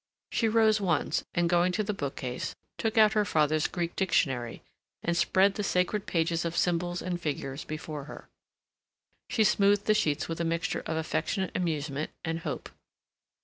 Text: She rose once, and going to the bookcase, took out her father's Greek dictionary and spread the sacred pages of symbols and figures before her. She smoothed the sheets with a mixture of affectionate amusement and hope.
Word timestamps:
She 0.31 0.47
rose 0.49 0.81
once, 0.81 1.25
and 1.35 1.47
going 1.47 1.71
to 1.73 1.83
the 1.83 1.93
bookcase, 1.93 2.55
took 2.79 2.97
out 2.97 3.13
her 3.13 3.23
father's 3.23 3.67
Greek 3.67 3.95
dictionary 3.95 4.63
and 5.03 5.15
spread 5.15 5.53
the 5.53 5.63
sacred 5.63 6.07
pages 6.07 6.43
of 6.43 6.57
symbols 6.57 7.03
and 7.03 7.21
figures 7.21 7.63
before 7.65 8.05
her. 8.05 8.27
She 9.29 9.43
smoothed 9.43 9.85
the 9.85 9.93
sheets 9.93 10.27
with 10.27 10.41
a 10.41 10.43
mixture 10.43 10.81
of 10.87 10.97
affectionate 10.97 11.55
amusement 11.55 12.09
and 12.25 12.39
hope. 12.39 12.69